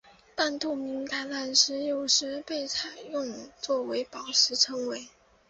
[0.35, 2.67] 半透明橄榄石有时被
[3.11, 5.07] 用来作为宝石称为。